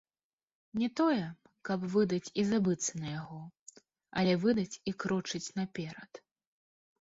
Не 0.83 0.87
тое, 1.01 1.25
каб 1.67 1.79
выдаць 1.95 2.33
і 2.43 2.45
забыцца 2.51 2.91
на 3.03 3.07
яго, 3.19 3.37
але 4.23 4.33
выдаць 4.47 4.79
і 4.93 4.97
крочыць 5.05 5.45
наперад. 5.61 6.11